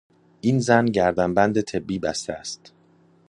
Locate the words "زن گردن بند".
0.59-1.61